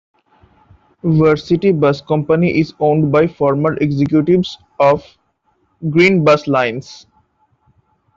Varsity 1.03 1.71
Bus 1.73 2.01
Company 2.01 2.59
is 2.59 2.73
owned 2.79 3.11
by 3.11 3.27
former 3.27 3.75
executives 3.75 4.57
of 4.79 5.05
Green 5.91 6.23
Bus 6.23 6.47
Lines. 6.47 7.05